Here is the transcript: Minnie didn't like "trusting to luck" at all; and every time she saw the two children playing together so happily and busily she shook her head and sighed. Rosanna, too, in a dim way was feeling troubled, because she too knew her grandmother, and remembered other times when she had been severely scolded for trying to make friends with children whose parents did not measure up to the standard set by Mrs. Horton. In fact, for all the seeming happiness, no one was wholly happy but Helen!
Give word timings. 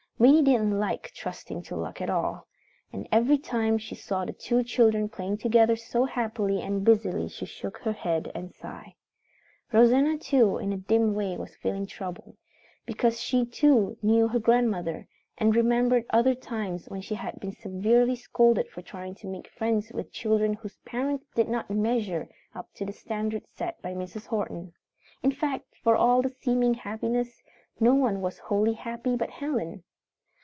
Minnie 0.21 0.43
didn't 0.43 0.77
like 0.77 1.09
"trusting 1.15 1.63
to 1.63 1.75
luck" 1.75 1.99
at 1.99 2.07
all; 2.07 2.45
and 2.93 3.07
every 3.11 3.39
time 3.39 3.79
she 3.79 3.95
saw 3.95 4.23
the 4.23 4.31
two 4.31 4.63
children 4.63 5.09
playing 5.09 5.39
together 5.39 5.75
so 5.75 6.05
happily 6.05 6.61
and 6.61 6.83
busily 6.85 7.27
she 7.27 7.47
shook 7.47 7.79
her 7.79 7.91
head 7.93 8.31
and 8.35 8.53
sighed. 8.53 8.93
Rosanna, 9.71 10.19
too, 10.19 10.59
in 10.59 10.71
a 10.71 10.77
dim 10.77 11.15
way 11.15 11.35
was 11.37 11.55
feeling 11.55 11.87
troubled, 11.87 12.37
because 12.85 13.19
she 13.19 13.47
too 13.47 13.97
knew 14.03 14.27
her 14.27 14.37
grandmother, 14.37 15.07
and 15.39 15.55
remembered 15.55 16.05
other 16.11 16.35
times 16.35 16.87
when 16.87 17.01
she 17.01 17.15
had 17.15 17.39
been 17.39 17.55
severely 17.55 18.15
scolded 18.15 18.67
for 18.69 18.83
trying 18.83 19.15
to 19.15 19.27
make 19.27 19.47
friends 19.47 19.89
with 19.91 20.11
children 20.11 20.53
whose 20.53 20.77
parents 20.85 21.25
did 21.33 21.49
not 21.49 21.67
measure 21.67 22.29
up 22.53 22.71
to 22.75 22.85
the 22.85 22.93
standard 22.93 23.41
set 23.47 23.81
by 23.81 23.95
Mrs. 23.95 24.27
Horton. 24.27 24.73
In 25.23 25.31
fact, 25.31 25.75
for 25.81 25.95
all 25.95 26.21
the 26.21 26.29
seeming 26.29 26.75
happiness, 26.75 27.41
no 27.79 27.95
one 27.95 28.21
was 28.21 28.37
wholly 28.37 28.73
happy 28.73 29.15
but 29.15 29.31
Helen! 29.31 29.83